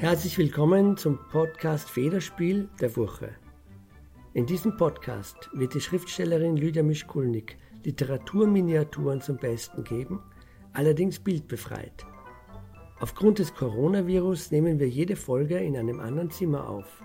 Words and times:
Herzlich 0.00 0.38
willkommen 0.38 0.96
zum 0.96 1.18
Podcast 1.30 1.90
Federspiel 1.90 2.70
der 2.80 2.96
Woche. 2.96 3.34
In 4.32 4.46
diesem 4.46 4.78
Podcast 4.78 5.50
wird 5.52 5.74
die 5.74 5.80
Schriftstellerin 5.82 6.56
Lydia 6.56 6.82
Mischkulnik 6.82 7.58
Literaturminiaturen 7.84 9.20
zum 9.20 9.36
Besten 9.36 9.84
geben, 9.84 10.22
allerdings 10.72 11.18
bildbefreit. 11.18 12.06
Aufgrund 12.98 13.40
des 13.40 13.54
Coronavirus 13.54 14.52
nehmen 14.52 14.78
wir 14.78 14.88
jede 14.88 15.16
Folge 15.16 15.58
in 15.58 15.76
einem 15.76 16.00
anderen 16.00 16.30
Zimmer 16.30 16.66
auf. 16.66 17.02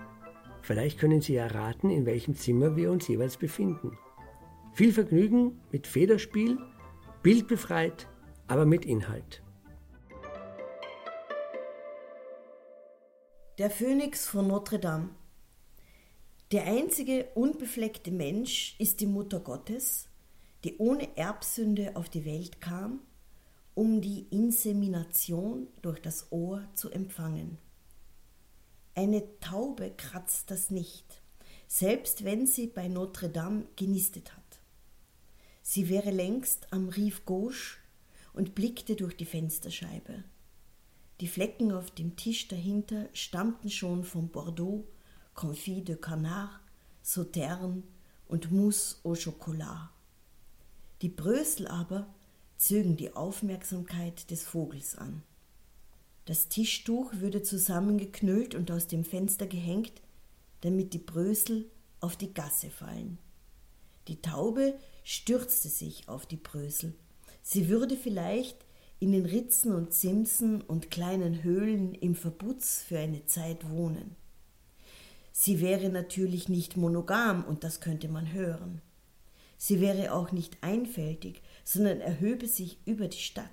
Vielleicht 0.62 0.98
können 0.98 1.20
Sie 1.20 1.36
erraten, 1.36 1.90
in 1.90 2.06
welchem 2.06 2.34
Zimmer 2.34 2.76
wir 2.76 2.90
uns 2.90 3.06
jeweils 3.08 3.36
befinden. 3.36 3.98
Viel 4.72 4.94
Vergnügen 4.94 5.60
mit 5.70 5.86
Federspiel, 5.86 6.56
bildbefreit, 7.22 8.08
aber 8.48 8.64
mit 8.64 8.86
Inhalt. 8.86 9.42
Der 13.58 13.70
Phönix 13.70 14.26
von 14.26 14.48
Notre 14.48 14.78
Dame. 14.78 15.08
Der 16.52 16.64
einzige 16.64 17.30
unbefleckte 17.34 18.10
Mensch 18.10 18.76
ist 18.78 19.00
die 19.00 19.06
Mutter 19.06 19.40
Gottes, 19.40 20.10
die 20.62 20.76
ohne 20.76 21.16
Erbsünde 21.16 21.96
auf 21.96 22.10
die 22.10 22.26
Welt 22.26 22.60
kam, 22.60 23.00
um 23.74 24.02
die 24.02 24.26
Insemination 24.28 25.68
durch 25.80 26.02
das 26.02 26.30
Ohr 26.32 26.68
zu 26.74 26.90
empfangen. 26.90 27.56
Eine 28.94 29.24
Taube 29.40 29.90
kratzt 29.96 30.50
das 30.50 30.70
nicht, 30.70 31.22
selbst 31.66 32.26
wenn 32.26 32.46
sie 32.46 32.66
bei 32.66 32.88
Notre 32.88 33.30
Dame 33.30 33.64
genistet 33.74 34.36
hat. 34.36 34.60
Sie 35.62 35.88
wäre 35.88 36.10
längst 36.10 36.70
am 36.74 36.90
Rive 36.90 37.22
Gauche 37.24 37.78
und 38.34 38.54
blickte 38.54 38.96
durch 38.96 39.16
die 39.16 39.24
Fensterscheibe. 39.24 40.24
Die 41.20 41.28
Flecken 41.28 41.72
auf 41.72 41.90
dem 41.90 42.16
Tisch 42.16 42.48
dahinter 42.48 43.08
stammten 43.14 43.70
schon 43.70 44.04
von 44.04 44.28
Bordeaux, 44.28 44.84
Confit 45.34 45.88
de 45.88 45.96
Canard, 45.96 46.60
Sauterne 47.02 47.82
und 48.28 48.50
Mousse 48.50 48.96
au 49.02 49.14
Chocolat. 49.14 49.90
Die 51.00 51.08
Brösel 51.08 51.68
aber 51.68 52.06
zögen 52.58 52.96
die 52.96 53.14
Aufmerksamkeit 53.14 54.30
des 54.30 54.42
Vogels 54.42 54.96
an. 54.96 55.22
Das 56.26 56.48
Tischtuch 56.48 57.12
würde 57.14 57.42
zusammengeknüllt 57.42 58.54
und 58.54 58.70
aus 58.70 58.86
dem 58.86 59.04
Fenster 59.04 59.46
gehängt, 59.46 60.02
damit 60.62 60.92
die 60.92 60.98
Brösel 60.98 61.70
auf 62.00 62.16
die 62.16 62.34
Gasse 62.34 62.68
fallen. 62.68 63.18
Die 64.08 64.20
Taube 64.20 64.78
stürzte 65.04 65.68
sich 65.68 66.08
auf 66.08 66.26
die 66.26 66.36
Brösel. 66.36 66.94
Sie 67.42 67.68
würde 67.68 67.96
vielleicht 67.96 68.65
in 68.98 69.12
den 69.12 69.26
Ritzen 69.26 69.74
und 69.74 69.92
Simsen 69.92 70.62
und 70.62 70.90
kleinen 70.90 71.42
Höhlen 71.42 71.94
im 71.94 72.14
Verbutz 72.14 72.82
für 72.82 72.98
eine 72.98 73.26
Zeit 73.26 73.68
wohnen. 73.70 74.16
Sie 75.32 75.60
wäre 75.60 75.90
natürlich 75.90 76.48
nicht 76.48 76.78
monogam, 76.78 77.44
und 77.44 77.62
das 77.62 77.80
könnte 77.80 78.08
man 78.08 78.32
hören. 78.32 78.80
Sie 79.58 79.80
wäre 79.80 80.12
auch 80.12 80.32
nicht 80.32 80.56
einfältig, 80.62 81.42
sondern 81.64 82.00
erhöbe 82.00 82.46
sich 82.46 82.78
über 82.86 83.08
die 83.08 83.18
Stadt. 83.18 83.50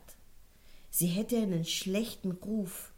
Sie 0.90 1.08
hätte 1.08 1.38
einen 1.38 1.66
schlechten 1.66 2.32
Ruf. 2.32 2.94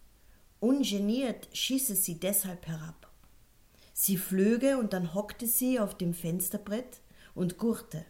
Ungeniert 0.59 1.47
schieße 1.53 1.95
sie 1.95 2.19
deshalb 2.19 2.67
herab. 2.67 3.11
Sie 3.93 4.17
flöge 4.17 4.77
und 4.77 4.93
dann 4.93 5.13
hockte 5.13 5.47
sie 5.47 5.79
auf 5.79 5.97
dem 5.97 6.13
Fensterbrett 6.13 7.01
und 7.33 7.57
gurte. 7.57 8.05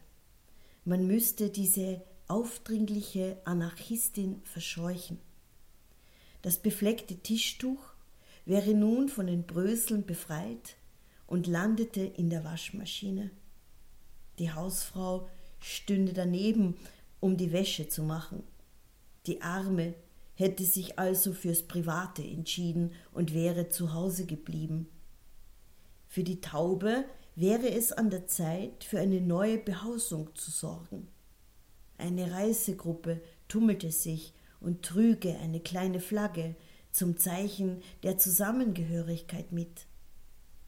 Man 0.83 1.07
müsste 1.07 1.49
diese 1.49 2.01
aufdringliche 2.27 3.37
Anarchistin 3.45 4.41
verscheuchen. 4.43 5.19
Das 6.41 6.57
befleckte 6.57 7.17
Tischtuch 7.17 7.93
wäre 8.45 8.73
nun 8.73 9.09
von 9.09 9.27
den 9.27 9.43
Bröseln 9.45 10.05
befreit 10.05 10.75
und 11.27 11.47
landete 11.47 12.01
in 12.01 12.29
der 12.29 12.43
Waschmaschine. 12.43 13.31
Die 14.39 14.51
Hausfrau 14.51 15.29
stünde 15.59 16.13
daneben, 16.13 16.75
um 17.19 17.37
die 17.37 17.51
Wäsche 17.51 17.87
zu 17.87 18.03
machen. 18.03 18.43
Die 19.25 19.41
Arme 19.41 19.95
hätte 20.35 20.65
sich 20.65 20.99
also 20.99 21.33
fürs 21.33 21.63
Private 21.63 22.23
entschieden 22.23 22.91
und 23.11 23.33
wäre 23.33 23.69
zu 23.69 23.93
Hause 23.93 24.25
geblieben. 24.25 24.87
Für 26.07 26.23
die 26.23 26.41
Taube 26.41 27.05
wäre 27.35 27.69
es 27.69 27.91
an 27.91 28.09
der 28.09 28.27
Zeit, 28.27 28.83
für 28.83 28.99
eine 28.99 29.21
neue 29.21 29.57
Behausung 29.57 30.35
zu 30.35 30.51
sorgen. 30.51 31.07
Eine 32.05 32.31
Reisegruppe 32.31 33.19
tummelte 33.47 33.89
sich 33.91 34.35
und 34.59 34.83
trüge 34.83 35.39
eine 35.39 35.59
kleine 35.59 35.99
Flagge 35.99 36.55
zum 36.91 37.17
Zeichen 37.17 37.81
der 38.03 38.19
Zusammengehörigkeit 38.19 39.51
mit. 39.51 39.87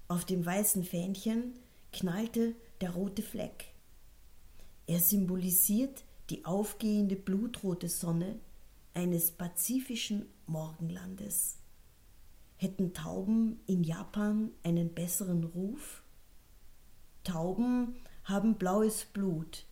Auf 0.07 0.25
dem 0.25 0.43
weißen 0.43 0.83
Fähnchen 0.83 1.53
knallte 1.93 2.55
der 2.81 2.89
rote 2.89 3.21
Fleck. 3.21 3.65
Er 4.87 4.99
symbolisiert 4.99 6.05
die 6.31 6.43
aufgehende 6.43 7.15
blutrote 7.15 7.87
Sonne 7.87 8.39
eines 8.95 9.29
pazifischen 9.29 10.25
Morgenlandes. 10.47 11.59
Hätten 12.55 12.95
Tauben 12.95 13.59
in 13.67 13.83
Japan 13.83 14.49
einen 14.63 14.91
besseren 14.91 15.43
Ruf? 15.43 16.01
Tauben 17.23 17.95
haben 18.23 18.55
blaues 18.55 19.05
Blut, 19.05 19.66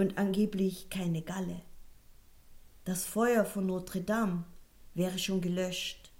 und 0.00 0.16
angeblich 0.16 0.88
keine 0.88 1.20
Galle. 1.20 1.60
Das 2.86 3.04
Feuer 3.04 3.44
von 3.44 3.66
Notre 3.66 4.00
Dame 4.00 4.44
wäre 4.94 5.18
schon 5.18 5.42
gelöscht. 5.42 6.10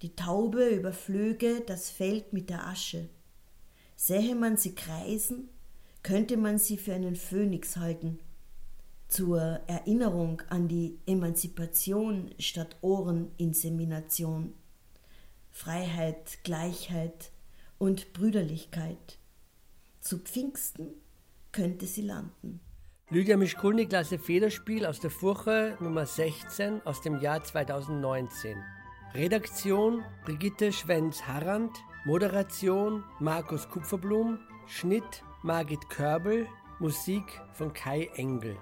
Die 0.00 0.16
Taube 0.16 0.68
überflöge 0.68 1.60
das 1.66 1.90
Feld 1.90 2.32
mit 2.32 2.48
der 2.48 2.66
Asche. 2.66 3.10
Sähe 3.94 4.34
man 4.34 4.56
sie 4.56 4.74
kreisen, 4.74 5.50
könnte 6.02 6.38
man 6.38 6.58
sie 6.58 6.78
für 6.78 6.94
einen 6.94 7.14
Phönix 7.14 7.76
halten. 7.76 8.20
Zur 9.08 9.60
Erinnerung 9.66 10.40
an 10.48 10.66
die 10.66 10.98
Emanzipation 11.04 12.34
statt 12.38 12.76
Ohreninsemination. 12.80 14.54
Freiheit, 15.50 16.38
Gleichheit 16.42 17.32
und 17.76 18.14
Brüderlichkeit. 18.14 19.18
Zu 20.00 20.20
Pfingsten 20.20 20.86
könnte 21.52 21.86
sie 21.86 22.02
landen. 22.02 22.60
Lydia 23.10 23.36
Mischkulnik 23.36 23.90
Klasse 23.90 24.18
Federspiel 24.18 24.86
aus 24.86 24.98
der 24.98 25.10
Furche 25.10 25.76
Nummer 25.78 26.06
16 26.06 26.80
aus 26.86 27.02
dem 27.02 27.20
Jahr 27.20 27.44
2019. 27.44 28.56
Redaktion 29.12 30.02
Brigitte 30.24 30.72
Schwenz-Harrand, 30.72 31.70
Moderation 32.06 33.04
Markus 33.20 33.68
Kupferblum, 33.68 34.38
Schnitt 34.66 35.22
Margit 35.42 35.90
Körbel, 35.90 36.48
Musik 36.78 37.24
von 37.52 37.74
Kai 37.74 38.08
Engel. 38.14 38.56